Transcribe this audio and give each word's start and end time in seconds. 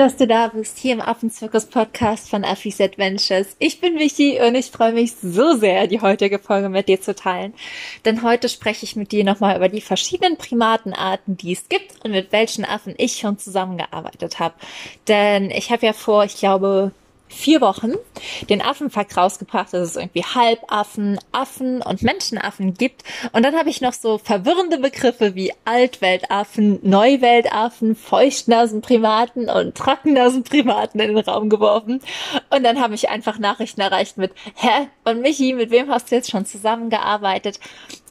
dass 0.00 0.16
du 0.16 0.26
da 0.26 0.48
bist, 0.48 0.78
hier 0.78 0.94
im 0.94 1.02
Affenzirkus-Podcast 1.02 2.30
von 2.30 2.42
Affis 2.42 2.80
Adventures. 2.80 3.54
Ich 3.58 3.82
bin 3.82 3.98
Vicky 3.98 4.40
und 4.40 4.54
ich 4.54 4.70
freue 4.70 4.94
mich 4.94 5.12
so 5.16 5.54
sehr, 5.56 5.88
die 5.88 6.00
heutige 6.00 6.38
Folge 6.38 6.70
mit 6.70 6.88
dir 6.88 7.02
zu 7.02 7.14
teilen. 7.14 7.52
Denn 8.06 8.22
heute 8.22 8.48
spreche 8.48 8.84
ich 8.84 8.96
mit 8.96 9.12
dir 9.12 9.24
nochmal 9.24 9.56
über 9.56 9.68
die 9.68 9.82
verschiedenen 9.82 10.38
Primatenarten, 10.38 11.36
die 11.36 11.52
es 11.52 11.68
gibt 11.68 12.02
und 12.02 12.12
mit 12.12 12.32
welchen 12.32 12.64
Affen 12.64 12.94
ich 12.96 13.18
schon 13.18 13.38
zusammengearbeitet 13.38 14.38
habe. 14.38 14.54
Denn 15.06 15.50
ich 15.50 15.70
habe 15.70 15.84
ja 15.84 15.92
vor, 15.92 16.24
ich 16.24 16.36
glaube, 16.36 16.92
vier 17.30 17.60
Wochen 17.60 17.92
den 18.48 18.60
Affenfakt 18.60 19.16
rausgebracht, 19.16 19.72
dass 19.72 19.90
es 19.90 19.96
irgendwie 19.96 20.24
Halbaffen, 20.24 21.18
Affen 21.32 21.80
und 21.80 22.02
Menschenaffen 22.02 22.74
gibt. 22.74 23.04
Und 23.32 23.44
dann 23.44 23.56
habe 23.56 23.70
ich 23.70 23.80
noch 23.80 23.92
so 23.92 24.18
verwirrende 24.18 24.78
Begriffe 24.78 25.34
wie 25.34 25.52
Altweltaffen, 25.64 26.80
Neuweltaffen, 26.82 27.94
Feuchtnasenprimaten 27.94 29.48
und 29.48 29.74
Trockennasenprimaten 29.76 31.00
in 31.00 31.14
den 31.14 31.24
Raum 31.24 31.48
geworfen. 31.48 32.00
Und 32.50 32.64
dann 32.64 32.80
habe 32.80 32.94
ich 32.94 33.08
einfach 33.08 33.38
Nachrichten 33.38 33.80
erreicht 33.80 34.18
mit, 34.18 34.32
hä? 34.56 34.88
Und 35.04 35.22
Michi, 35.22 35.54
mit 35.54 35.70
wem 35.70 35.88
hast 35.90 36.10
du 36.10 36.16
jetzt 36.16 36.30
schon 36.30 36.46
zusammengearbeitet? 36.46 37.60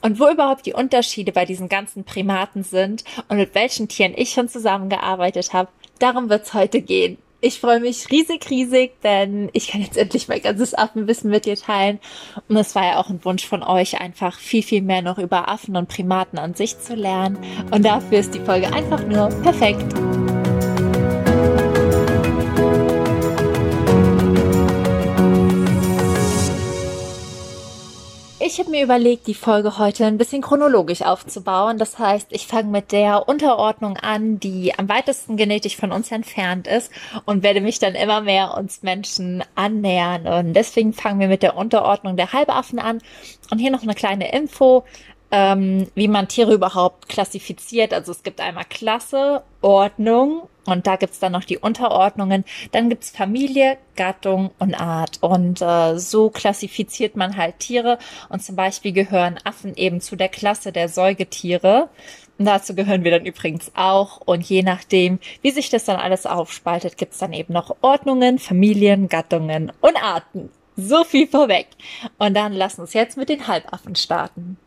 Und 0.02 0.20
wo 0.20 0.30
überhaupt 0.30 0.66
die 0.66 0.74
Unterschiede 0.74 1.34
bei 1.34 1.46
diesen 1.46 1.68
ganzen 1.68 2.06
Primaten 2.06 2.64
sind 2.64 3.04
und 3.28 3.38
mit 3.38 3.54
welchen 3.54 3.90
Tieren 3.90 4.14
ich 4.16 4.32
schon 4.32 4.48
zusammengearbeitet 4.48 5.52
habe, 5.52 5.70
darum 6.00 6.30
wird's 6.30 6.54
heute 6.54 6.82
gehen. 6.82 7.18
Ich 7.42 7.62
freue 7.62 7.80
mich 7.80 8.10
riesig, 8.12 8.50
riesig, 8.50 9.00
denn 9.02 9.50
ich 9.54 9.70
kann 9.70 9.82
jetzt 9.82 9.98
endlich 9.98 10.28
mein 10.28 10.42
ganzes 10.42 10.78
Affenwissen 10.78 11.30
mit 11.30 11.46
dir 11.46 11.56
teilen. 11.56 12.00
Und 12.50 12.58
es 12.58 12.76
war 12.76 12.84
ja 12.84 12.98
auch 12.98 13.10
ein 13.10 13.24
Wunsch 13.24 13.46
von 13.46 13.64
euch, 13.64 14.02
einfach 14.02 14.38
viel, 14.38 14.62
viel 14.62 14.82
mehr 14.82 15.02
noch 15.02 15.18
über 15.18 15.48
Affen 15.48 15.78
und 15.78 15.88
Primaten 15.88 16.38
an 16.38 16.54
sich 16.54 16.80
zu 16.80 16.96
lernen. 16.96 17.38
Und 17.72 17.86
dafür 17.86 18.20
ist 18.20 18.34
die 18.34 18.42
Folge 18.42 18.74
einfach 18.74 19.06
nur 19.06 19.30
perfekt. 19.42 19.86
Ich 28.52 28.58
habe 28.58 28.72
mir 28.72 28.84
überlegt, 28.84 29.28
die 29.28 29.36
Folge 29.36 29.78
heute 29.78 30.08
ein 30.08 30.18
bisschen 30.18 30.42
chronologisch 30.42 31.04
aufzubauen. 31.04 31.78
Das 31.78 32.00
heißt, 32.00 32.30
ich 32.32 32.48
fange 32.48 32.72
mit 32.72 32.92
der 32.92 33.30
Unterordnung 33.30 33.96
an, 33.98 34.40
die 34.40 34.74
am 34.76 34.90
weitesten 34.90 35.38
genetisch 35.38 35.78
von 35.78 35.92
uns 35.92 36.12
entfernt 36.12 36.66
ist 36.66 36.92
und 37.26 37.44
werde 37.44 37.62
mich 37.62 37.78
dann 37.78 37.94
immer 37.94 38.22
mehr 38.22 38.58
uns 38.58 38.82
Menschen 38.82 39.44
annähern. 39.54 40.26
Und 40.26 40.54
deswegen 40.54 40.94
fangen 40.94 41.20
wir 41.20 41.28
mit 41.28 41.44
der 41.44 41.58
Unterordnung 41.58 42.18
der 42.18 42.34
Halbaffen 42.34 42.80
an. 42.80 43.04
Und 43.52 43.60
hier 43.60 43.70
noch 43.70 43.84
eine 43.84 43.94
kleine 43.94 44.32
Info 44.34 44.84
ähm, 45.32 45.88
wie 45.96 46.08
man 46.08 46.28
Tiere 46.28 46.54
überhaupt 46.54 47.10
klassifiziert. 47.10 47.94
Also 47.94 48.12
es 48.12 48.24
gibt 48.24 48.42
einmal 48.42 48.66
Klasse, 48.66 49.44
Ordnung 49.62 50.48
und 50.66 50.88
da 50.88 50.96
gibt's 50.96 51.20
dann 51.20 51.32
noch 51.32 51.44
die 51.44 51.58
Unterordnungen. 51.58 52.46
Dann 52.72 52.90
gibt's 52.90 53.10
Familie, 53.10 53.78
Gattung 53.96 54.52
und 54.60 54.76
Art. 54.76 55.18
Und 55.22 55.62
äh, 55.62 55.98
so 55.98 56.30
klassifiziert 56.30 57.16
man 57.16 57.38
halt 57.38 57.60
Tiere. 57.60 57.98
Und 58.30 58.44
zum 58.44 58.56
Beispiel 58.56 58.92
gehören 58.92 59.40
Affen 59.44 59.76
eben 59.76 60.02
zu 60.02 60.16
der 60.16 60.30
Klasse 60.30 60.72
der 60.72 60.90
Säugetiere. 60.90 61.90
Und 62.38 62.46
dazu 62.46 62.76
gehören 62.76 63.04
wir 63.04 63.12
dann 63.12 63.26
übrigens 63.26 63.72
auch. 63.76 64.22
Und 64.26 64.48
je 64.48 64.62
nachdem, 64.62 65.20
wie 65.42 65.52
sich 65.52 65.70
das 65.70 65.86
dann 65.86 65.98
alles 65.98 66.26
aufspaltet, 66.26 66.98
gibt's 66.98 67.18
dann 67.18 67.34
eben 67.34 67.54
noch 67.54 67.76
Ordnungen, 67.82 68.40
Familien, 68.40 69.10
Gattungen 69.10 69.72
und 69.82 69.96
Arten. 70.02 70.50
So 70.78 71.04
viel 71.04 71.28
vorweg. 71.28 71.68
Und 72.18 72.36
dann 72.36 72.54
lass 72.54 72.80
uns 72.80 72.94
jetzt 72.94 73.18
mit 73.18 73.28
den 73.28 73.48
Halbaffen 73.48 73.96
starten. 73.96 74.58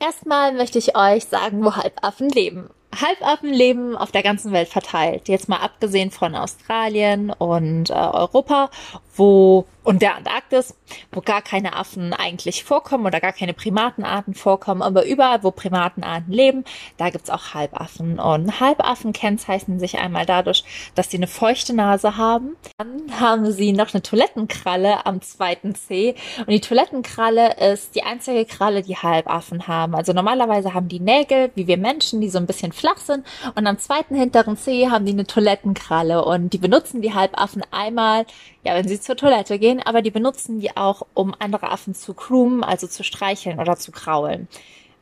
Erstmal 0.00 0.52
möchte 0.52 0.78
ich 0.78 0.96
euch 0.96 1.24
sagen, 1.24 1.64
wo 1.64 1.74
Halbaffen 1.74 2.28
leben. 2.28 2.70
Halbaffen 2.94 3.52
leben 3.52 3.96
auf 3.96 4.12
der 4.12 4.22
ganzen 4.22 4.52
Welt 4.52 4.68
verteilt. 4.68 5.28
Jetzt 5.28 5.48
mal 5.48 5.58
abgesehen 5.58 6.10
von 6.10 6.34
Australien 6.34 7.30
und 7.30 7.90
äh, 7.90 7.94
Europa, 7.94 8.70
wo 9.14 9.66
und 9.88 10.02
der 10.02 10.16
Antarktis, 10.16 10.74
wo 11.12 11.22
gar 11.22 11.40
keine 11.40 11.74
Affen 11.74 12.12
eigentlich 12.12 12.62
vorkommen 12.62 13.06
oder 13.06 13.20
gar 13.20 13.32
keine 13.32 13.54
Primatenarten 13.54 14.34
vorkommen, 14.34 14.82
aber 14.82 15.06
überall, 15.06 15.42
wo 15.42 15.50
Primatenarten 15.50 16.30
leben, 16.30 16.64
da 16.98 17.08
gibt's 17.08 17.30
auch 17.30 17.54
Halbaffen. 17.54 18.20
Und 18.20 18.60
Halbaffen 18.60 19.14
kennzeichnen 19.14 19.80
sich 19.80 19.96
einmal 19.96 20.26
dadurch, 20.26 20.62
dass 20.94 21.10
sie 21.10 21.16
eine 21.16 21.26
feuchte 21.26 21.72
Nase 21.72 22.18
haben. 22.18 22.54
Dann 22.76 23.18
haben 23.18 23.50
sie 23.50 23.72
noch 23.72 23.94
eine 23.94 24.02
Toilettenkralle 24.02 25.06
am 25.06 25.22
zweiten 25.22 25.74
Zeh. 25.74 26.16
Und 26.40 26.50
die 26.50 26.60
Toilettenkralle 26.60 27.56
ist 27.72 27.94
die 27.94 28.02
einzige 28.02 28.44
Kralle, 28.44 28.82
die 28.82 28.96
Halbaffen 28.96 29.68
haben. 29.68 29.94
Also 29.94 30.12
normalerweise 30.12 30.74
haben 30.74 30.88
die 30.88 31.00
Nägel, 31.00 31.50
wie 31.54 31.66
wir 31.66 31.78
Menschen, 31.78 32.20
die 32.20 32.28
so 32.28 32.36
ein 32.36 32.46
bisschen 32.46 32.72
flach 32.72 32.98
sind. 32.98 33.26
Und 33.54 33.66
am 33.66 33.78
zweiten 33.78 34.14
hinteren 34.14 34.58
Zeh 34.58 34.90
haben 34.90 35.06
die 35.06 35.12
eine 35.12 35.26
Toilettenkralle. 35.26 36.26
Und 36.26 36.52
die 36.52 36.58
benutzen 36.58 37.00
die 37.00 37.14
Halbaffen 37.14 37.62
einmal, 37.70 38.26
ja, 38.64 38.74
wenn 38.74 38.86
sie 38.86 39.00
zur 39.00 39.16
Toilette 39.16 39.58
gehen, 39.58 39.77
aber 39.82 40.02
die 40.02 40.10
benutzen 40.10 40.60
die 40.60 40.76
auch, 40.76 41.06
um 41.14 41.34
andere 41.38 41.70
Affen 41.70 41.94
zu 41.94 42.14
groomen, 42.14 42.64
also 42.64 42.86
zu 42.86 43.04
streicheln 43.04 43.60
oder 43.60 43.76
zu 43.76 43.92
kraulen. 43.92 44.48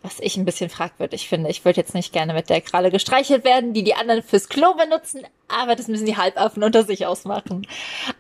Was 0.03 0.21
ich 0.21 0.37
ein 0.37 0.45
bisschen 0.45 0.71
fragwürdig 0.71 1.29
finde. 1.29 1.51
Ich 1.51 1.65
würde 1.65 1.81
jetzt 1.81 1.95
nicht 1.95 2.13
gerne 2.13 2.33
mit 2.33 2.49
der 2.49 2.61
Kralle 2.61 2.93
gestreichelt 2.93 3.45
werden, 3.45 3.73
die 3.73 3.83
die 3.83 3.95
anderen 3.95 4.23
fürs 4.23 4.49
Klo 4.49 4.75
benutzen, 4.75 5.23
aber 5.49 5.75
das 5.75 5.89
müssen 5.89 6.07
die 6.07 6.17
Halbaffen 6.17 6.63
unter 6.63 6.85
sich 6.85 7.07
ausmachen. 7.07 7.67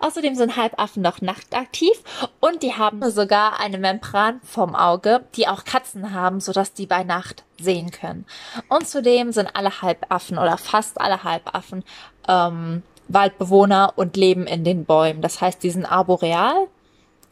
Außerdem 0.00 0.34
sind 0.34 0.56
Halbaffen 0.56 1.02
noch 1.02 1.20
nachtaktiv 1.20 1.92
und 2.40 2.64
die 2.64 2.74
haben 2.74 3.08
sogar 3.10 3.60
eine 3.60 3.78
Membran 3.78 4.40
vom 4.42 4.74
Auge, 4.74 5.24
die 5.36 5.46
auch 5.46 5.64
Katzen 5.64 6.12
haben, 6.12 6.40
sodass 6.40 6.72
die 6.72 6.86
bei 6.86 7.04
Nacht 7.04 7.44
sehen 7.60 7.92
können. 7.92 8.26
Und 8.68 8.88
zudem 8.88 9.30
sind 9.30 9.54
alle 9.54 9.80
Halbaffen 9.80 10.38
oder 10.38 10.58
fast 10.58 11.00
alle 11.00 11.22
Halbaffen 11.22 11.84
ähm, 12.26 12.82
Waldbewohner 13.08 13.92
und 13.96 14.16
leben 14.16 14.46
in 14.46 14.64
den 14.64 14.84
Bäumen. 14.84 15.22
Das 15.22 15.40
heißt, 15.40 15.62
die 15.62 15.70
sind 15.70 15.84
arboreal 15.84 16.68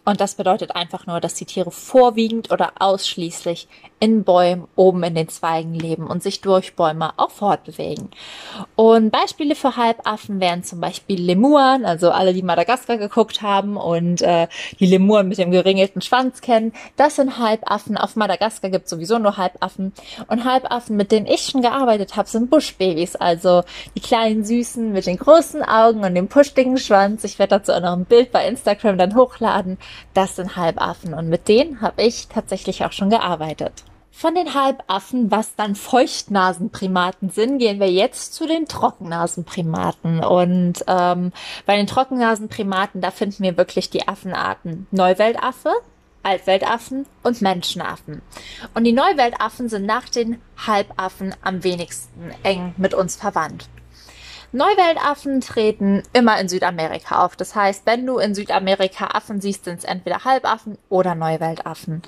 und 0.04 0.20
das 0.20 0.34
bedeutet 0.34 0.76
einfach 0.76 1.06
nur, 1.06 1.20
dass 1.20 1.34
die 1.34 1.46
Tiere 1.46 1.70
vorwiegend 1.70 2.50
oder 2.50 2.72
ausschließlich 2.78 3.68
in 4.00 4.22
Bäumen 4.22 4.68
oben 4.76 5.02
in 5.02 5.14
den 5.14 5.28
Zweigen 5.28 5.72
leben 5.72 6.06
und 6.06 6.22
sich 6.22 6.42
durch 6.42 6.76
Bäume 6.76 7.12
auch 7.16 7.30
fortbewegen. 7.30 8.10
Und 8.76 9.10
Beispiele 9.10 9.54
für 9.54 9.76
Halbaffen 9.76 10.40
wären 10.40 10.62
zum 10.62 10.78
Beispiel 10.80 11.18
Lemuren, 11.18 11.86
also 11.86 12.10
alle, 12.10 12.34
die 12.34 12.42
Madagaskar 12.42 12.98
geguckt 12.98 13.40
haben 13.40 13.78
und 13.78 14.20
äh, 14.20 14.48
die 14.78 14.84
Lemuren 14.84 15.28
mit 15.28 15.38
dem 15.38 15.50
geringelten 15.50 16.02
Schwanz 16.02 16.42
kennen. 16.42 16.74
Das 16.96 17.16
sind 17.16 17.38
Halbaffen. 17.38 17.96
Auf 17.96 18.14
Madagaskar 18.14 18.70
gibt 18.70 18.84
es 18.84 18.90
sowieso 18.90 19.18
nur 19.18 19.38
Halbaffen. 19.38 19.94
Und 20.28 20.44
Halbaffen, 20.44 20.96
mit 20.96 21.10
denen 21.10 21.26
ich 21.26 21.40
schon 21.40 21.62
gearbeitet 21.62 22.16
habe, 22.16 22.28
sind 22.28 22.50
Buschbabys, 22.50 23.16
also 23.16 23.62
die 23.96 24.00
kleinen 24.00 24.44
Süßen 24.44 24.92
mit 24.92 25.06
den 25.06 25.16
großen 25.16 25.62
Augen 25.62 26.04
und 26.04 26.14
dem 26.14 26.28
puschtigen 26.28 26.76
Schwanz. 26.76 27.24
Ich 27.24 27.38
werde 27.38 27.58
dazu 27.58 27.72
auch 27.72 27.80
noch 27.80 27.94
ein 27.94 28.04
Bild 28.04 28.32
bei 28.32 28.46
Instagram 28.46 28.98
dann 28.98 29.14
hochladen. 29.14 29.78
Das 30.12 30.36
sind 30.36 30.56
Halbaffen 30.56 31.14
und 31.14 31.28
mit 31.28 31.48
denen 31.48 31.80
habe 31.80 32.02
ich 32.02 32.28
tatsächlich 32.28 32.84
auch 32.84 32.92
schon 32.92 33.10
gearbeitet. 33.10 33.84
Von 34.16 34.36
den 34.36 34.54
Halbaffen, 34.54 35.32
was 35.32 35.56
dann 35.56 35.74
Feuchtnasenprimaten 35.74 37.30
sind, 37.30 37.58
gehen 37.58 37.80
wir 37.80 37.90
jetzt 37.90 38.32
zu 38.32 38.46
den 38.46 38.66
Trockennasenprimaten. 38.66 40.20
Und 40.20 40.84
ähm, 40.86 41.32
bei 41.66 41.76
den 41.76 41.88
Trockennasenprimaten, 41.88 43.00
da 43.00 43.10
finden 43.10 43.42
wir 43.42 43.56
wirklich 43.56 43.90
die 43.90 44.06
Affenarten 44.06 44.86
Neuweltaffe, 44.92 45.72
Altweltaffen 46.22 47.06
und 47.24 47.42
Menschenaffen. 47.42 48.22
Und 48.72 48.84
die 48.84 48.92
Neuweltaffen 48.92 49.68
sind 49.68 49.84
nach 49.84 50.08
den 50.08 50.40
Halbaffen 50.64 51.34
am 51.42 51.64
wenigsten 51.64 52.30
eng 52.44 52.72
mit 52.76 52.94
uns 52.94 53.16
verwandt. 53.16 53.68
Neuweltaffen 54.54 55.40
treten 55.40 56.04
immer 56.12 56.38
in 56.38 56.48
Südamerika 56.48 57.24
auf. 57.24 57.34
Das 57.34 57.56
heißt, 57.56 57.86
wenn 57.86 58.06
du 58.06 58.18
in 58.18 58.36
Südamerika 58.36 59.08
Affen 59.08 59.40
siehst, 59.40 59.64
sind 59.64 59.80
es 59.80 59.84
entweder 59.84 60.24
Halbaffen 60.24 60.78
oder 60.88 61.16
Neuweltaffen. 61.16 62.02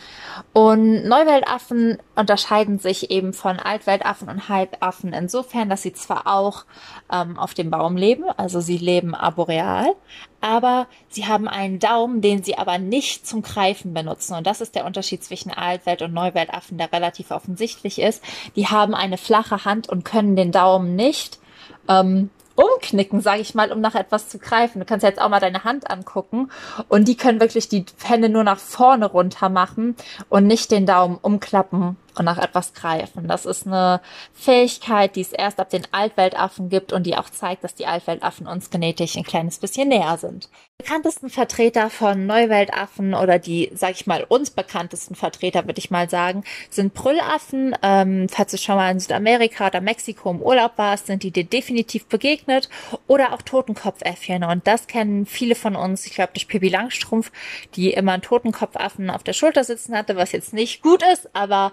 Und 0.53 1.05
Neuweltaffen 1.09 1.99
unterscheiden 2.15 2.79
sich 2.79 3.11
eben 3.11 3.33
von 3.33 3.59
Altweltaffen 3.59 4.29
und 4.29 4.49
Halbaffen 4.49 5.13
insofern, 5.13 5.69
dass 5.69 5.83
sie 5.83 5.93
zwar 5.93 6.29
auch 6.29 6.67
ähm, 7.13 7.37
auf 7.37 7.53
dem 7.55 7.69
Baum 7.69 7.97
leben, 7.97 8.23
also 8.37 8.61
sie 8.61 8.79
leben 8.79 9.17
arboreal, 9.17 9.97
aber 10.41 10.87
sie 11.09 11.27
haben 11.27 11.49
einen 11.49 11.81
Daumen, 11.81 12.21
den 12.21 12.45
sie 12.45 12.57
aber 12.57 12.79
nicht 12.79 13.27
zum 13.27 13.43
Greifen 13.43 13.93
benutzen. 13.93 14.35
Und 14.37 14.47
das 14.47 14.61
ist 14.61 14.77
der 14.77 14.85
Unterschied 14.85 15.25
zwischen 15.25 15.51
Altwelt- 15.51 16.03
und 16.03 16.15
Neuweltaffen, 16.15 16.79
der 16.79 16.93
relativ 16.93 17.33
offensichtlich 17.33 18.01
ist. 18.01 18.23
Die 18.55 18.69
haben 18.69 18.95
eine 18.95 19.19
flache 19.19 19.65
Hand 19.65 19.89
und 19.89 20.05
können 20.05 20.37
den 20.37 20.53
Daumen 20.53 20.95
nicht 20.95 21.41
ähm, 21.89 22.31
umknicken, 22.57 23.21
sage 23.21 23.43
ich 23.43 23.55
mal, 23.55 23.71
um 23.71 23.81
nach 23.81 23.95
etwas 23.95 24.29
zu 24.29 24.39
greifen. 24.39 24.81
Du 24.81 24.87
kannst 24.87 25.05
jetzt 25.05 25.21
auch 25.21 25.29
mal 25.29 25.41
deine 25.41 25.65
Hand 25.65 25.91
angucken 25.91 26.51
und 26.89 27.07
die 27.07 27.17
können 27.17 27.41
wirklich 27.41 27.69
die 27.69 27.85
Hände 28.03 28.29
nur 28.29 28.45
nach 28.45 28.59
vorne 28.59 29.07
runter 29.07 29.49
machen 29.49 29.95
und 30.29 30.47
nicht 30.47 30.71
den 30.71 30.87
Daumen 30.87 31.19
umklappen 31.21 31.97
und 32.19 32.25
nach 32.25 32.39
etwas 32.39 32.73
greifen. 32.75 33.29
Das 33.29 33.47
ist 33.47 33.67
eine 33.67 34.01
Fähigkeit, 34.33 35.17
die 35.17 35.21
es 35.21 35.33
erst 35.33 35.61
ab 35.61 35.71
den 35.71 35.87
Altweltaffen 35.93 36.69
gibt 36.69 36.93
und 36.93 37.05
die 37.05 37.17
auch 37.17 37.31
zeigt, 37.31 37.65
dass 37.65 37.75
die 37.75 37.87
Altweltaffen 37.87 38.47
uns 38.47 38.71
genetisch 38.71 39.17
ein 39.17 39.25
kleines 39.25 39.59
bisschen 39.59 39.89
näher 39.89 40.17
sind. 40.19 40.49
Die 40.79 40.85
bekanntesten 40.85 41.31
Vertreter 41.31 41.91
von 41.91 42.27
Neuweltaffen 42.27 43.15
oder 43.15 43.39
die, 43.39 43.71
sag 43.75 43.93
ich 43.93 44.07
mal, 44.07 44.25
uns 44.29 44.51
bekanntesten 44.51 45.15
Vertreter, 45.15 45.67
würde 45.67 45.79
ich 45.79 45.91
mal 45.91 46.09
sagen, 46.09 46.45
sind 46.71 46.95
Brüllaffen. 46.95 47.75
Ähm, 47.83 48.29
falls 48.29 48.51
du 48.51 48.59
schon 48.59 48.77
mal 48.77 48.91
in 48.91 49.01
Südamerika 49.01 49.69
oder 49.69 49.81
Mexiko 49.81 50.31
im 50.31 50.43
Urlaub 50.43 50.73
warst, 50.77 51.07
sind 51.07 51.23
die 51.23 51.31
dir 51.31 51.45
definitiv 51.45 52.07
begegnet. 52.07 52.69
Oder 53.07 53.33
auch 53.33 53.43
Totenkopfäffchen. 53.43 54.45
Und 54.45 54.67
das 54.67 54.87
kennen 54.87 55.27
viele 55.27 55.55
von 55.55 55.77
uns, 55.77 56.07
ich 56.07 56.15
glaube, 56.15 56.33
durch 56.35 56.49
Pippi 56.49 56.69
Langstrumpf, 56.69 57.31
die 57.75 57.93
immer 57.93 58.13
einen 58.13 58.23
Totenkopfaffen 58.23 59.11
auf 59.11 59.23
der 59.23 59.33
Schulter 59.33 59.65
sitzen 59.65 59.97
hatte, 59.97 60.17
was 60.17 60.33
jetzt 60.33 60.53
nicht 60.53 60.83
gut 60.83 61.03
ist, 61.13 61.29
aber 61.35 61.73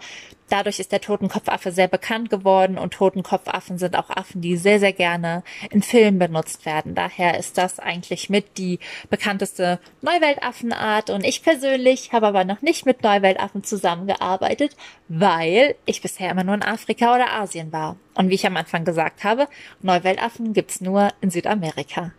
Dadurch 0.49 0.79
ist 0.79 0.91
der 0.91 1.01
Totenkopfaffe 1.01 1.71
sehr 1.71 1.87
bekannt 1.87 2.29
geworden 2.29 2.77
und 2.77 2.93
Totenkopfaffen 2.93 3.77
sind 3.77 3.95
auch 3.95 4.09
Affen, 4.09 4.41
die 4.41 4.57
sehr, 4.57 4.79
sehr 4.79 4.93
gerne 4.93 5.43
in 5.71 5.81
Filmen 5.81 6.19
benutzt 6.19 6.65
werden. 6.65 6.95
Daher 6.95 7.37
ist 7.37 7.57
das 7.57 7.79
eigentlich 7.79 8.29
mit 8.29 8.57
die 8.57 8.79
bekannteste 9.09 9.79
Neuweltaffenart 10.01 11.09
und 11.09 11.23
ich 11.23 11.43
persönlich 11.43 12.11
habe 12.13 12.27
aber 12.27 12.45
noch 12.45 12.61
nicht 12.61 12.85
mit 12.85 13.03
Neuweltaffen 13.03 13.63
zusammengearbeitet, 13.63 14.75
weil 15.07 15.75
ich 15.85 16.01
bisher 16.01 16.31
immer 16.31 16.43
nur 16.43 16.55
in 16.55 16.63
Afrika 16.63 17.15
oder 17.15 17.31
Asien 17.31 17.71
war. 17.71 17.97
Und 18.15 18.29
wie 18.29 18.35
ich 18.35 18.45
am 18.45 18.57
Anfang 18.57 18.85
gesagt 18.85 19.23
habe, 19.23 19.47
Neuweltaffen 19.81 20.53
gibt's 20.53 20.81
nur 20.81 21.09
in 21.21 21.31
Südamerika. 21.31 22.11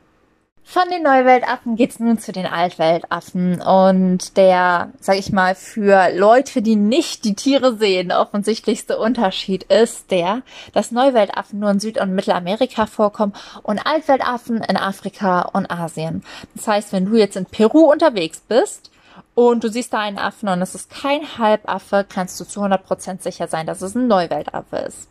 Von 0.66 0.88
den 0.90 1.02
Neuweltaffen 1.02 1.76
geht's 1.76 2.00
nun 2.00 2.19
zu 2.19 2.32
den 2.32 2.46
Altweltaffen 2.46 3.61
und 3.61 4.37
der, 4.38 4.90
sag 4.99 5.19
ich 5.19 5.31
mal, 5.31 5.55
für 5.55 6.08
Leute, 6.16 6.62
die 6.62 6.75
nicht 6.75 7.25
die 7.25 7.34
Tiere 7.34 7.76
sehen, 7.76 8.11
offensichtlichste 8.11 8.99
Unterschied 8.99 9.64
ist 9.64 10.11
der, 10.11 10.40
dass 10.72 10.90
Neuweltaffen 10.90 11.61
nur 11.61 11.70
in 11.70 11.81
Süd- 11.81 12.00
und 12.00 12.14
Mittelamerika 12.14 12.87
vorkommen 12.87 13.34
und 13.62 13.87
Altweltaffen 13.87 14.62
in 14.62 14.78
Afrika 14.78 15.43
und 15.52 15.70
Asien. 15.70 16.25
Das 16.55 16.67
heißt, 16.67 16.93
wenn 16.93 17.06
du 17.06 17.17
jetzt 17.17 17.37
in 17.37 17.44
Peru 17.44 17.93
unterwegs 17.93 18.40
bist, 18.40 18.90
und 19.34 19.64
du 19.64 19.69
siehst 19.69 19.93
da 19.93 20.00
einen 20.00 20.19
Affen 20.19 20.49
und 20.49 20.62
es 20.62 20.75
ist 20.75 20.90
kein 20.90 21.38
Halbaffe, 21.38 22.06
kannst 22.08 22.38
du 22.40 22.44
zu 22.44 22.61
100% 22.62 23.22
sicher 23.22 23.49
sein, 23.49 23.66
dass 23.66 23.82
es 23.82 23.94
ein 23.94 24.06
Neuweltaffe 24.06 24.76
ist. 24.76 25.08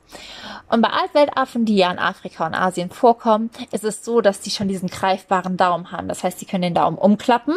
Und 0.69 0.81
bei 0.81 0.89
Altweltaffen, 0.89 1.65
die 1.65 1.75
ja 1.75 1.91
in 1.91 1.99
Afrika 1.99 2.45
und 2.45 2.53
Asien 2.53 2.89
vorkommen, 2.89 3.49
ist 3.71 3.83
es 3.83 4.03
so, 4.03 4.21
dass 4.21 4.39
die 4.39 4.51
schon 4.51 4.67
diesen 4.67 4.89
greifbaren 4.89 5.57
Daumen 5.57 5.91
haben. 5.91 6.07
Das 6.07 6.23
heißt, 6.23 6.39
die 6.39 6.45
können 6.45 6.63
den 6.63 6.75
Daumen 6.75 6.97
umklappen 6.97 7.55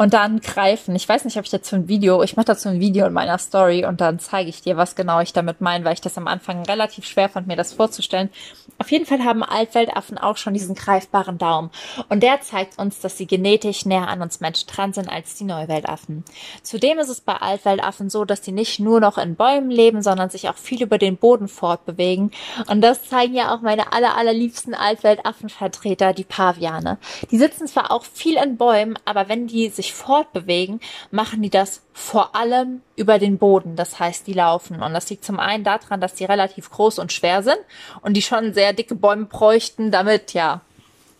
und 0.00 0.14
dann 0.14 0.40
greifen. 0.40 0.96
Ich 0.96 1.06
weiß 1.06 1.26
nicht, 1.26 1.36
ob 1.36 1.44
ich 1.44 1.50
dazu 1.50 1.76
ein 1.76 1.86
Video, 1.86 2.22
ich 2.22 2.34
mache 2.34 2.46
dazu 2.46 2.70
ein 2.70 2.80
Video 2.80 3.04
in 3.06 3.12
meiner 3.12 3.36
Story 3.36 3.84
und 3.84 4.00
dann 4.00 4.18
zeige 4.18 4.48
ich 4.48 4.62
dir, 4.62 4.78
was 4.78 4.94
genau 4.94 5.20
ich 5.20 5.34
damit 5.34 5.60
meine, 5.60 5.84
weil 5.84 5.92
ich 5.92 6.00
das 6.00 6.16
am 6.16 6.26
Anfang 6.26 6.64
relativ 6.64 7.04
schwer 7.04 7.28
fand, 7.28 7.46
mir 7.46 7.56
das 7.56 7.74
vorzustellen. 7.74 8.30
Auf 8.78 8.90
jeden 8.90 9.04
Fall 9.04 9.22
haben 9.22 9.42
Altweltaffen 9.42 10.16
auch 10.16 10.38
schon 10.38 10.54
diesen 10.54 10.74
greifbaren 10.74 11.36
Daumen 11.36 11.70
und 12.08 12.22
der 12.22 12.40
zeigt 12.40 12.78
uns, 12.78 13.00
dass 13.00 13.18
sie 13.18 13.26
genetisch 13.26 13.84
näher 13.84 14.08
an 14.08 14.22
uns 14.22 14.40
Menschen 14.40 14.68
dran 14.68 14.94
sind 14.94 15.10
als 15.10 15.34
die 15.34 15.44
Neuweltaffen. 15.44 16.24
Zudem 16.62 16.98
ist 16.98 17.10
es 17.10 17.20
bei 17.20 17.34
Altweltaffen 17.34 18.08
so, 18.08 18.24
dass 18.24 18.40
die 18.40 18.52
nicht 18.52 18.80
nur 18.80 19.00
noch 19.00 19.18
in 19.18 19.36
Bäumen 19.36 19.70
leben, 19.70 20.00
sondern 20.00 20.30
sich 20.30 20.48
auch 20.48 20.56
viel 20.56 20.82
über 20.82 20.96
den 20.96 21.18
Boden 21.18 21.46
fortbewegen 21.46 22.30
und 22.68 22.80
das 22.80 23.06
zeigen 23.06 23.34
ja 23.34 23.54
auch 23.54 23.60
meine 23.60 23.92
aller, 23.92 24.16
allerliebsten 24.16 24.72
Altweltaffenvertreter, 24.72 26.14
die 26.14 26.24
Paviane. 26.24 26.96
Die 27.30 27.36
sitzen 27.36 27.66
zwar 27.66 27.90
auch 27.90 28.06
viel 28.06 28.38
in 28.42 28.56
Bäumen, 28.56 28.98
aber 29.04 29.28
wenn 29.28 29.46
die 29.46 29.68
sich 29.68 29.89
fortbewegen, 29.94 30.80
machen 31.10 31.42
die 31.42 31.50
das 31.50 31.82
vor 31.92 32.34
allem 32.34 32.82
über 32.96 33.18
den 33.18 33.38
Boden. 33.38 33.76
Das 33.76 33.98
heißt, 33.98 34.26
die 34.26 34.32
laufen. 34.32 34.82
Und 34.82 34.92
das 34.94 35.08
liegt 35.10 35.24
zum 35.24 35.38
einen 35.38 35.64
daran, 35.64 36.00
dass 36.00 36.14
die 36.14 36.24
relativ 36.24 36.70
groß 36.70 36.98
und 36.98 37.12
schwer 37.12 37.42
sind 37.42 37.58
und 38.02 38.14
die 38.14 38.22
schon 38.22 38.54
sehr 38.54 38.72
dicke 38.72 38.94
Bäume 38.94 39.26
bräuchten, 39.26 39.90
damit 39.90 40.32
ja 40.32 40.60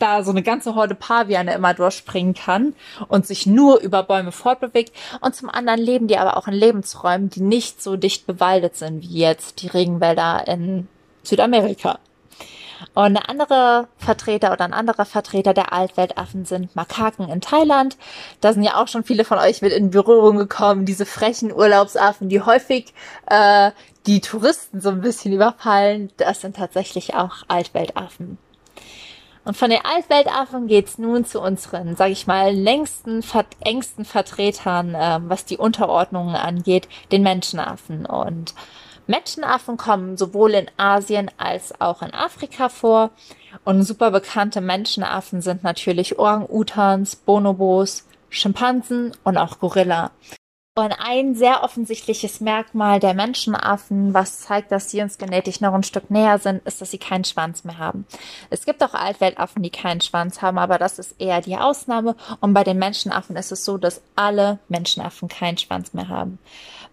da 0.01 0.25
so 0.25 0.31
eine 0.31 0.43
ganze 0.43 0.75
Horde 0.75 0.95
Paviane 0.95 1.55
immer 1.55 1.75
durchspringen 1.75 2.35
kann 2.35 2.75
und 3.09 3.27
sich 3.27 3.47
nur 3.47 3.81
über 3.81 4.03
Bäume 4.03 4.33
fortbewegt. 4.33 4.93
Und 5.21 5.35
zum 5.35 5.51
anderen 5.51 5.81
leben 5.81 6.09
die 6.09 6.19
aber 6.19 6.37
auch 6.37 6.49
in 6.49 6.55
Lebensräumen, 6.55 7.31
die 7.31 7.43
nicht 7.43 7.83
so 7.83 7.97
dicht 7.97 8.27
bewaldet 8.27 8.77
sind 8.77 9.03
wie 9.03 9.19
jetzt 9.19 9.63
die 9.63 9.69
Regenwälder 9.69 10.45
in 10.49 10.89
Südamerika. 11.23 11.99
Und 12.95 13.05
eine 13.05 13.29
andere 13.29 13.89
Vertreter 13.99 14.53
oder 14.53 14.65
ein 14.65 14.73
anderer 14.73 15.05
Vertreter 15.05 15.55
der 15.55 15.73
Altweltaffen 15.73 16.45
sind 16.45 16.75
Makaken 16.77 17.29
in 17.29 17.41
Thailand. 17.41 17.97
Da 18.41 18.53
sind 18.53 18.63
ja 18.63 18.81
auch 18.81 18.89
schon 18.89 19.05
viele 19.05 19.25
von 19.25 19.39
euch 19.39 19.63
mit 19.63 19.73
in 19.73 19.91
Berührung 19.91 20.37
gekommen. 20.37 20.87
Diese 20.87 21.07
frechen 21.07 21.53
Urlaubsaffen, 21.53 22.29
die 22.29 22.41
häufig 22.41 22.93
äh, 23.27 23.71
die 24.07 24.21
Touristen 24.21 24.81
so 24.81 24.89
ein 24.91 25.01
bisschen 25.01 25.33
überfallen. 25.33 26.11
Das 26.17 26.41
sind 26.41 26.57
tatsächlich 26.57 27.15
auch 27.15 27.45
Altweltaffen. 27.49 28.39
Und 29.45 29.57
von 29.57 29.71
den 29.71 29.85
Altweltaffen 29.85 30.67
geht's 30.67 30.99
nun 30.99 31.25
zu 31.25 31.41
unseren, 31.41 31.97
sage 31.97 32.13
ich 32.13 32.27
mal, 32.27 32.55
längsten, 32.55 33.25
engsten 33.61 34.05
Vertretern, 34.05 34.95
äh, 34.95 35.19
was 35.23 35.45
die 35.45 35.57
Unterordnungen 35.57 36.37
angeht, 36.37 36.89
den 37.11 37.23
Menschenaffen. 37.23 38.05
Und 38.05 38.55
Menschenaffen 39.11 39.77
kommen 39.77 40.17
sowohl 40.17 40.53
in 40.53 40.71
Asien 40.77 41.31
als 41.37 41.81
auch 41.81 42.01
in 42.01 42.15
Afrika 42.15 42.69
vor. 42.69 43.11
Und 43.65 43.83
super 43.83 44.13
bekannte 44.13 44.61
Menschenaffen 44.61 45.43
sind 45.43 45.65
natürlich 45.65 46.19
Orang-Utans, 46.19 47.17
Bonobos, 47.17 48.07
Schimpansen 48.29 49.13
und 49.25 49.37
auch 49.37 49.59
Gorilla. 49.59 50.13
Und 50.77 50.93
ein 50.93 51.35
sehr 51.35 51.65
offensichtliches 51.65 52.41
Merkmal 52.41 53.01
der 53.01 53.13
Menschenaffen, 53.13 54.15
was 54.15 54.43
zeigt, 54.43 54.71
dass 54.71 54.89
sie 54.89 55.03
uns 55.03 55.19
genetisch 55.19 55.61
noch 55.61 55.75
ein 55.75 55.83
Stück 55.83 56.11
näher 56.11 56.39
sind, 56.39 56.65
ist, 56.65 56.81
dass 56.81 56.93
sie 56.93 56.99
keinen 56.99 57.25
Schwanz 57.25 57.65
mehr 57.65 57.79
haben. 57.79 58.07
Es 58.51 58.65
gibt 58.65 58.83
auch 58.83 58.95
Altweltaffen, 58.95 59.65
die 59.65 59.71
keinen 59.71 60.01
Schwanz 60.01 60.41
haben, 60.41 60.59
aber 60.59 60.79
das 60.79 61.01
ist 61.01 61.21
eher 61.21 61.41
die 61.41 61.57
Ausnahme. 61.57 62.15
Und 62.41 62.55
bei 62.55 62.63
den 62.63 62.79
Menschenaffen 62.79 63.35
ist 63.35 63.51
es 63.51 63.65
so, 63.65 63.79
dass 63.79 64.01
alle 64.15 64.61
Menschenaffen 64.69 65.29
keinen 65.29 65.59
Schwanz 65.59 65.93
mehr 65.93 66.09
haben. 66.09 66.39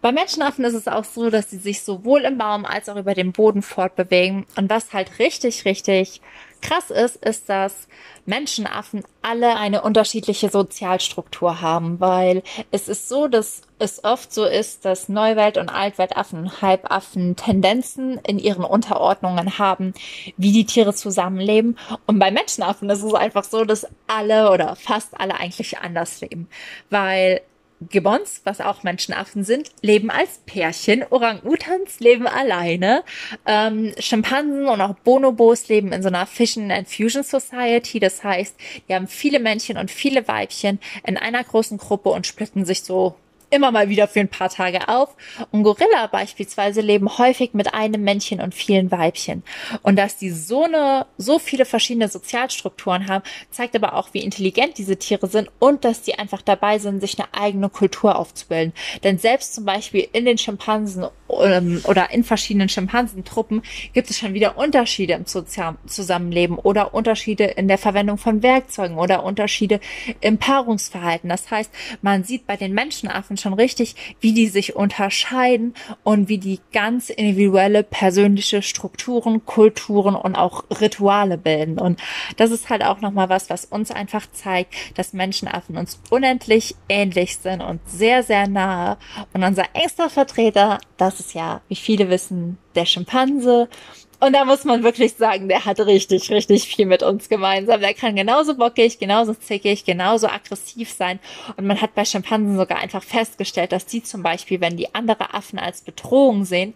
Bei 0.02 0.12
Menschenaffen 0.12 0.64
ist 0.64 0.76
es 0.76 0.88
auch 0.88 1.04
so, 1.04 1.30
dass 1.30 1.50
sie 1.50 1.58
sich 1.58 1.82
sowohl 1.82 2.22
im 2.22 2.38
Baum 2.38 2.66
als 2.66 2.88
auch 2.88 2.98
über 2.98 3.16
den 3.16 3.32
Boden 3.32 3.62
fortbewegen. 3.62 4.46
Und 4.56 4.70
was 4.70 4.94
halt 4.94 5.20
richtig, 5.20 5.66
richtig 5.66 6.22
krass 6.62 6.90
ist, 6.90 7.18
ist, 7.18 7.50
dass 7.50 7.88
Menschenaffen 8.26 9.04
alle 9.22 9.56
eine 9.58 9.82
unterschiedliche 9.82 10.50
Sozialstruktur 10.50 11.62
haben, 11.62 12.00
weil 12.00 12.44
es 12.72 12.88
ist 12.88 13.08
so, 13.10 13.28
dass 13.28 13.62
es 13.80 14.04
oft 14.04 14.34
so 14.34 14.46
ist, 14.46 14.86
dass 14.86 15.08
Neuwelt- 15.08 15.58
und 15.58 15.70
Altweltaffen, 15.70 16.62
Halbaffen 16.62 17.36
Tendenzen 17.36 18.20
in 18.26 18.40
ihren 18.40 18.64
Unterordnungen 18.64 19.60
haben, 19.60 19.94
wie 20.36 20.52
die 20.52 20.66
Tiere 20.66 20.94
zusammenleben. 20.94 21.78
Und 22.06 22.20
bei 22.20 22.32
Menschenaffen 22.32 22.90
ist 22.90 23.04
es 23.04 23.14
einfach 23.14 23.44
so, 23.44 23.66
dass 23.66 23.88
alle 24.08 24.52
oder 24.52 24.76
fast 24.76 25.20
alle 25.20 25.36
eigentlich 25.36 25.78
anders 25.78 26.22
leben, 26.22 26.50
weil 26.90 27.42
Gibbons, 27.82 28.42
was 28.44 28.60
auch 28.60 28.84
Menschenaffen 28.84 29.44
sind, 29.44 29.70
leben 29.82 30.10
als 30.10 30.40
Pärchen. 30.46 31.04
Orang-Utans 31.10 32.00
leben 32.00 32.28
alleine. 32.28 33.04
Ähm, 33.46 33.94
Schimpansen 34.00 34.68
und 34.68 34.82
auch 34.82 34.96
Bonobos 34.96 35.68
leben 35.68 35.92
in 35.92 36.02
so 36.02 36.08
einer 36.08 36.26
Fission 36.26 36.72
and 36.72 36.90
Fusion 36.90 37.24
Society. 37.24 38.00
Das 38.00 38.24
heißt, 38.24 38.56
die 38.88 38.94
haben 38.94 39.08
viele 39.08 39.40
Männchen 39.40 39.78
und 39.78 39.92
viele 39.92 40.28
Weibchen 40.28 40.80
in 41.06 41.18
einer 41.18 41.44
großen 41.44 41.78
Gruppe 41.78 42.10
und 42.10 42.26
splitten 42.26 42.66
sich 42.66 42.82
so 42.84 43.16
immer 43.50 43.72
mal 43.72 43.90
wieder 43.90 44.08
für 44.08 44.20
ein 44.20 44.28
paar 44.28 44.50
Tage 44.50 44.88
auf. 44.88 45.16
Und 45.52 45.64
Gorilla 45.64 46.08
beispielsweise 46.08 46.82
leben 46.82 47.18
häufig 47.18 47.54
mit 47.54 47.74
einem 47.74 48.04
Männchen 48.04 48.42
und 48.42 48.54
vielen 48.54 48.92
Weibchen. 48.92 49.44
Und 49.84 49.98
dass 49.98 50.18
die 50.18 50.30
so 50.30 50.64
eine, 50.64 51.06
so 51.18 51.40
viele 51.40 51.66
verschiedene 51.66 52.10
Sozialstrukturen 52.10 53.08
haben, 53.08 53.24
zeigt 53.52 53.76
aber 53.76 53.94
auch, 53.94 54.10
wie 54.14 54.24
intelligent 54.24 54.78
diese 54.78 54.98
Tiere 54.98 55.28
sind 55.28 55.50
und 55.60 55.86
dass 55.86 56.02
die 56.02 56.18
einfach 56.20 56.42
dabei 56.42 56.80
sind, 56.80 57.00
sich 57.00 57.18
eine 57.20 57.34
eigene 57.34 57.70
Kultur 57.70 58.18
aufzubilden. 58.18 58.74
Denn 59.04 59.18
selbst 59.18 59.54
zum 59.54 59.66
Beispiel 59.66 60.08
in 60.12 60.26
den 60.26 60.38
Schimpansen 60.38 61.08
ähm, 61.30 61.82
oder 61.86 62.12
in 62.12 62.24
verschiedenen 62.24 62.70
Schimpansentruppen 62.70 63.62
gibt 63.94 64.10
es 64.10 64.18
schon 64.18 64.34
wieder 64.34 64.58
Unterschiede 64.58 65.14
im 65.14 65.26
Zusammenleben 65.26 66.58
oder 66.58 66.94
Unterschiede 66.94 67.46
in 67.46 67.68
der 67.68 67.78
Verwendung 67.78 68.18
von 68.18 68.44
Werkzeugen 68.44 68.98
oder 68.98 69.24
Unterschiede 69.24 69.80
im 70.22 70.38
Paarungsverhalten. 70.38 71.30
Das 71.30 71.50
heißt, 71.50 71.72
man 72.02 72.24
sieht 72.24 72.48
bei 72.48 72.58
den 72.58 72.74
Menschenaffen 72.74 73.37
schon 73.38 73.54
richtig, 73.54 73.96
wie 74.20 74.34
die 74.34 74.48
sich 74.48 74.76
unterscheiden 74.76 75.74
und 76.04 76.30
wie 76.30 76.38
die 76.38 76.60
ganz 76.74 77.10
individuelle 77.10 77.84
persönliche 77.84 78.62
Strukturen, 78.62 79.46
Kulturen 79.46 80.16
und 80.16 80.36
auch 80.36 80.64
Rituale 80.82 81.38
bilden. 81.38 81.80
Und 81.80 82.00
das 82.38 82.52
ist 82.52 82.70
halt 82.70 82.84
auch 82.84 83.02
nochmal 83.02 83.30
was, 83.30 83.50
was 83.50 83.66
uns 83.66 83.92
einfach 83.92 84.26
zeigt, 84.32 84.74
dass 84.96 85.14
Menschenaffen 85.14 85.78
uns 85.78 86.00
unendlich 86.10 86.76
ähnlich 86.90 87.38
sind 87.38 87.62
und 87.62 87.80
sehr, 87.88 88.24
sehr 88.24 88.48
nahe. 88.48 88.98
Und 89.34 89.44
unser 89.44 89.66
engster 89.74 90.10
Vertreter, 90.10 90.80
das 90.98 91.20
ist 91.20 91.34
ja, 91.34 91.62
wie 91.68 91.76
viele 91.76 92.10
wissen, 92.10 92.58
der 92.76 92.86
Schimpanse. 92.86 93.70
Und 94.20 94.34
da 94.34 94.46
muss 94.46 94.64
man 94.66 94.84
wirklich 94.84 95.14
sagen, 95.14 95.48
der 95.48 95.66
hat 95.66 95.80
richtig, 95.80 96.32
richtig 96.32 96.68
viel 96.68 96.88
mit 96.88 97.04
uns 97.04 97.30
gemeinsam. 97.30 97.82
Der 97.82 97.94
kann 97.94 98.16
genauso 98.16 98.56
bockig, 98.56 98.98
genauso 98.98 99.34
zickig, 99.34 99.86
genauso 99.86 100.28
aggressiv 100.28 100.92
sein. 100.92 101.20
Und 101.56 101.68
man 101.68 101.82
hat 101.82 101.94
bei 101.94 102.04
Schimpansen 102.04 102.58
sogar 102.58 102.80
einfach 102.80 103.04
festgestellt, 103.04 103.72
dass 103.72 103.86
die 103.86 104.02
zum 104.02 104.24
Beispiel, 104.24 104.60
wenn 104.60 104.76
die 104.76 104.96
andere 104.96 105.34
Affen 105.34 105.60
als 105.60 105.82
Bedrohung 105.82 106.46
sehen, 106.46 106.74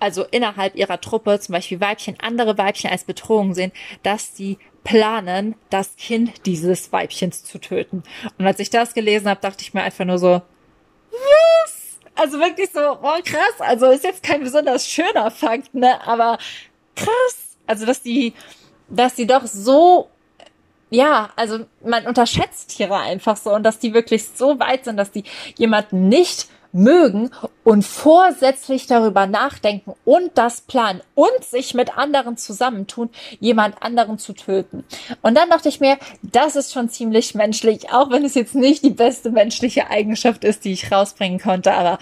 also 0.00 0.24
innerhalb 0.24 0.74
ihrer 0.74 1.00
Truppe, 1.00 1.38
zum 1.38 1.52
Beispiel 1.52 1.80
Weibchen, 1.80 2.16
andere 2.20 2.58
Weibchen 2.58 2.90
als 2.90 3.04
Bedrohung 3.04 3.54
sehen, 3.54 3.72
dass 4.02 4.36
sie 4.36 4.58
planen, 4.82 5.54
das 5.70 5.96
Kind 5.96 6.44
dieses 6.44 6.92
Weibchens 6.92 7.44
zu 7.44 7.58
töten. 7.58 8.02
Und 8.38 8.46
als 8.46 8.58
ich 8.58 8.68
das 8.68 8.94
gelesen 8.94 9.28
habe, 9.28 9.40
dachte 9.40 9.62
ich 9.62 9.74
mir 9.74 9.82
einfach 9.82 10.04
nur 10.04 10.18
so? 10.18 10.42
Also 12.16 12.38
wirklich 12.38 12.70
so, 12.70 12.80
oh 12.80 13.18
krass, 13.24 13.54
also 13.58 13.90
ist 13.90 14.04
jetzt 14.04 14.22
kein 14.22 14.40
besonders 14.40 14.88
schöner 14.88 15.30
Fakt, 15.30 15.74
ne, 15.74 16.06
aber 16.06 16.38
krass. 16.94 17.56
Also, 17.66 17.86
dass 17.86 18.02
die, 18.02 18.34
dass 18.88 19.14
die 19.14 19.26
doch 19.26 19.46
so, 19.46 20.08
ja, 20.90 21.30
also 21.34 21.66
man 21.82 22.06
unterschätzt 22.06 22.76
Tiere 22.76 22.96
einfach 22.96 23.36
so 23.36 23.52
und 23.52 23.62
dass 23.62 23.78
die 23.78 23.94
wirklich 23.94 24.28
so 24.28 24.60
weit 24.60 24.84
sind, 24.84 24.96
dass 24.96 25.10
die 25.10 25.24
jemanden 25.56 26.08
nicht 26.08 26.48
mögen 26.74 27.30
und 27.62 27.84
vorsätzlich 27.84 28.86
darüber 28.86 29.26
nachdenken 29.26 29.94
und 30.04 30.32
das 30.34 30.60
planen 30.60 31.00
und 31.14 31.44
sich 31.44 31.72
mit 31.72 31.96
anderen 31.96 32.36
zusammentun, 32.36 33.10
jemand 33.40 33.82
anderen 33.82 34.18
zu 34.18 34.32
töten. 34.32 34.84
Und 35.22 35.36
dann 35.36 35.48
dachte 35.48 35.68
ich 35.68 35.80
mir, 35.80 35.98
das 36.22 36.56
ist 36.56 36.72
schon 36.72 36.88
ziemlich 36.90 37.34
menschlich, 37.34 37.92
auch 37.92 38.10
wenn 38.10 38.24
es 38.24 38.34
jetzt 38.34 38.54
nicht 38.54 38.84
die 38.84 38.90
beste 38.90 39.30
menschliche 39.30 39.88
Eigenschaft 39.88 40.44
ist, 40.44 40.64
die 40.64 40.72
ich 40.72 40.90
rausbringen 40.90 41.40
konnte, 41.40 41.72
aber 41.72 41.98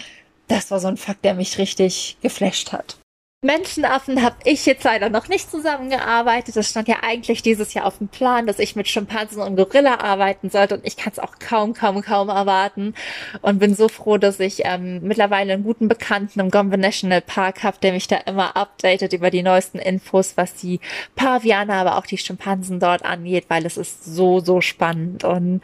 das 0.47 0.71
war 0.71 0.79
so 0.79 0.87
ein 0.87 0.97
Fakt, 0.97 1.23
der 1.23 1.35
mich 1.35 1.57
richtig 1.57 2.17
geflasht 2.21 2.73
hat. 2.73 2.97
Menschenaffen 3.43 4.23
habe 4.23 4.37
ich 4.45 4.65
jetzt 4.65 4.83
leider 4.83 5.09
noch 5.09 5.27
nicht 5.27 5.51
zusammengearbeitet. 5.51 6.55
Das 6.55 6.69
stand 6.69 6.87
ja 6.87 6.97
eigentlich 7.01 7.43
dieses 7.43 7.73
Jahr 7.73 7.85
auf 7.85 7.97
dem 7.97 8.07
Plan, 8.07 8.47
dass 8.47 8.57
ich 8.59 8.75
mit 8.75 8.87
Schimpansen 8.87 9.41
und 9.41 9.55
Gorilla 9.55 9.99
arbeiten 9.99 10.49
sollte 10.49 10.75
und 10.75 10.87
ich 10.87 10.95
kann 10.97 11.11
es 11.11 11.19
auch 11.19 11.33
kaum, 11.39 11.73
kaum, 11.73 12.01
kaum 12.01 12.29
erwarten 12.29 12.95
und 13.41 13.59
bin 13.59 13.75
so 13.75 13.89
froh, 13.89 14.17
dass 14.17 14.39
ich 14.39 14.61
ähm, 14.63 15.01
mittlerweile 15.03 15.53
einen 15.53 15.63
guten 15.63 15.87
Bekannten 15.87 16.39
im 16.39 16.51
Gombe 16.51 16.77
National 16.77 17.21
Park 17.21 17.63
habe, 17.63 17.77
der 17.81 17.91
mich 17.91 18.07
da 18.07 18.17
immer 18.17 18.55
updatet 18.55 19.13
über 19.13 19.29
die 19.29 19.43
neuesten 19.43 19.79
Infos, 19.79 20.37
was 20.37 20.55
die 20.55 20.79
Pavianer, 21.15 21.75
aber 21.75 21.97
auch 21.97 22.05
die 22.05 22.17
Schimpansen 22.17 22.79
dort 22.79 23.03
angeht, 23.03 23.45
weil 23.49 23.65
es 23.65 23.77
ist 23.77 24.05
so, 24.05 24.39
so 24.39 24.61
spannend 24.61 25.23
und 25.25 25.61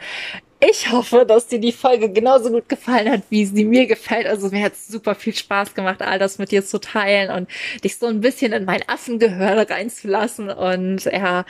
ich 0.62 0.92
hoffe, 0.92 1.24
dass 1.26 1.46
dir 1.46 1.58
die 1.58 1.72
Folge 1.72 2.12
genauso 2.12 2.50
gut 2.50 2.68
gefallen 2.68 3.10
hat, 3.10 3.22
wie 3.30 3.46
sie 3.46 3.64
mir 3.64 3.86
gefällt. 3.86 4.26
Also 4.26 4.50
mir 4.50 4.64
hat 4.64 4.74
es 4.74 4.88
super 4.88 5.14
viel 5.14 5.34
Spaß 5.34 5.74
gemacht, 5.74 6.02
all 6.02 6.18
das 6.18 6.36
mit 6.36 6.50
dir 6.50 6.62
zu 6.62 6.78
teilen 6.78 7.30
und 7.30 7.48
dich 7.82 7.96
so 7.96 8.06
ein 8.06 8.20
bisschen 8.20 8.52
in 8.52 8.66
mein 8.66 8.86
Affengehör 8.86 9.70
reinzulassen 9.70 10.50
und 10.50 11.04
ja, 11.06 11.46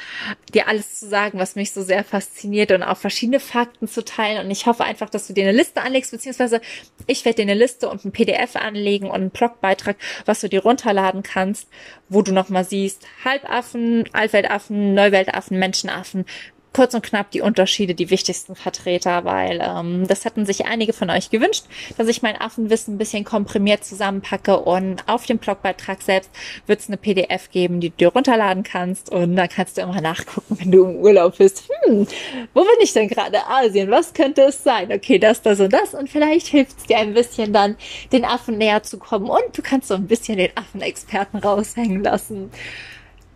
dir 0.54 0.68
alles 0.68 1.00
zu 1.00 1.08
sagen, 1.08 1.40
was 1.40 1.56
mich 1.56 1.72
so 1.72 1.82
sehr 1.82 2.04
fasziniert 2.04 2.70
und 2.70 2.84
auch 2.84 2.96
verschiedene 2.96 3.40
Fakten 3.40 3.88
zu 3.88 4.04
teilen. 4.04 4.44
Und 4.44 4.50
ich 4.52 4.66
hoffe 4.66 4.84
einfach, 4.84 5.10
dass 5.10 5.26
du 5.26 5.32
dir 5.32 5.42
eine 5.42 5.58
Liste 5.58 5.82
anlegst, 5.82 6.12
beziehungsweise 6.12 6.60
ich 7.08 7.24
werde 7.24 7.36
dir 7.36 7.50
eine 7.50 7.60
Liste 7.60 7.90
und 7.90 8.04
ein 8.04 8.12
PDF 8.12 8.54
anlegen 8.54 9.06
und 9.06 9.14
einen 9.16 9.30
Blogbeitrag, 9.30 9.96
was 10.24 10.40
du 10.40 10.48
dir 10.48 10.62
runterladen 10.62 11.24
kannst, 11.24 11.68
wo 12.08 12.22
du 12.22 12.32
nochmal 12.32 12.64
siehst, 12.64 13.08
Halbaffen, 13.24 14.04
Altweltaffen, 14.12 14.94
Neuweltaffen, 14.94 15.58
Menschenaffen, 15.58 16.26
kurz 16.72 16.94
und 16.94 17.02
knapp 17.02 17.30
die 17.30 17.40
Unterschiede, 17.40 17.94
die 17.94 18.10
wichtigsten 18.10 18.54
Vertreter, 18.54 19.24
weil 19.24 19.60
ähm, 19.62 20.06
das 20.06 20.24
hatten 20.24 20.46
sich 20.46 20.66
einige 20.66 20.92
von 20.92 21.10
euch 21.10 21.30
gewünscht, 21.30 21.64
dass 21.96 22.08
ich 22.08 22.22
mein 22.22 22.40
Affenwissen 22.40 22.94
ein 22.94 22.98
bisschen 22.98 23.24
komprimiert 23.24 23.84
zusammenpacke 23.84 24.58
und 24.58 25.02
auf 25.08 25.26
dem 25.26 25.38
Blogbeitrag 25.38 26.02
selbst 26.02 26.30
wird 26.66 26.80
es 26.80 26.88
eine 26.88 26.96
PDF 26.96 27.50
geben, 27.50 27.80
die 27.80 27.90
du 27.90 27.96
dir 27.96 28.08
runterladen 28.08 28.62
kannst 28.62 29.10
und 29.10 29.36
da 29.36 29.48
kannst 29.48 29.78
du 29.78 29.82
immer 29.82 30.00
nachgucken, 30.00 30.56
wenn 30.58 30.70
du 30.70 30.84
im 30.84 30.96
Urlaub 30.96 31.38
bist. 31.38 31.68
Hm, 31.84 32.06
wo 32.54 32.60
bin 32.60 32.78
ich 32.82 32.92
denn 32.92 33.08
gerade? 33.08 33.46
Asien, 33.48 33.90
was 33.90 34.14
könnte 34.14 34.42
es 34.42 34.62
sein? 34.62 34.92
Okay, 34.92 35.18
das, 35.18 35.42
das 35.42 35.60
und 35.60 35.72
das 35.72 35.94
und 35.94 36.08
vielleicht 36.08 36.46
hilft 36.46 36.78
es 36.78 36.84
dir 36.84 36.98
ein 36.98 37.14
bisschen 37.14 37.52
dann, 37.52 37.76
den 38.12 38.24
Affen 38.24 38.58
näher 38.58 38.82
zu 38.82 38.98
kommen 38.98 39.28
und 39.28 39.56
du 39.56 39.62
kannst 39.62 39.88
so 39.88 39.94
ein 39.94 40.06
bisschen 40.06 40.38
den 40.38 40.56
Affenexperten 40.56 41.40
raushängen 41.40 42.04
lassen. 42.04 42.50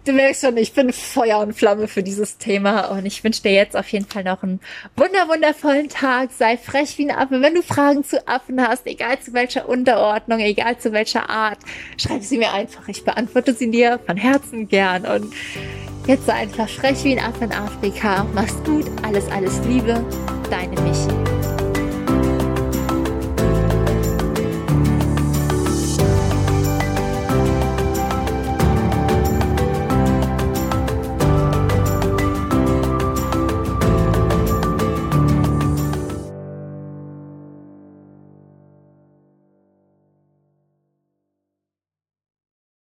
Du 0.05 0.13
merkst 0.13 0.43
schon, 0.43 0.59
ich 0.59 0.75
bin 0.75 0.93
Feuer 0.93 1.39
und 1.39 1.55
Flamme 1.55 1.89
für 1.89 2.03
dieses 2.03 2.37
Thema 2.37 2.91
und 2.91 3.07
ich 3.07 3.25
wünsche 3.25 3.41
dir 3.41 3.53
jetzt 3.53 3.75
auf 3.75 3.89
jeden 3.89 4.05
Fall 4.05 4.23
noch 4.23 4.43
einen 4.43 4.61
wunder 4.97 5.29
wundervollen 5.29 5.89
Tag. 5.89 6.29
Sei 6.31 6.59
frech 6.59 6.99
wie 6.99 7.11
ein 7.11 7.17
Affe. 7.17 7.41
Wenn 7.41 7.55
du 7.55 7.63
Fragen 7.63 8.05
zu 8.05 8.29
Affen 8.29 8.61
hast, 8.61 8.87
egal 8.87 9.19
zu 9.21 9.33
welcher 9.33 9.67
Unterordnung, 9.67 10.41
egal 10.41 10.77
zu 10.77 10.93
welcher 10.93 11.31
Art, 11.31 11.59
schreib 11.97 12.23
sie 12.23 12.37
mir 12.37 12.53
einfach. 12.53 12.87
Ich 12.89 13.03
beantworte 13.05 13.55
sie 13.55 13.71
dir 13.71 13.99
von 14.05 14.19
Herzen 14.19 14.69
gern 14.69 15.07
und 15.07 15.33
jetzt 16.07 16.27
sei 16.27 16.35
einfach 16.35 16.69
frech 16.69 17.03
wie 17.05 17.19
ein 17.19 17.25
Affe 17.25 17.45
in 17.45 17.53
Afrika. 17.53 18.27
Mach's 18.35 18.63
gut, 18.65 18.85
alles, 19.03 19.27
alles 19.31 19.59
Liebe. 19.65 20.05
Deine 20.51 20.79
Michi. 20.83 21.34